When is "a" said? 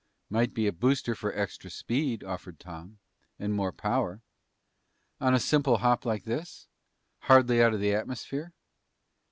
0.65-0.73, 5.35-5.39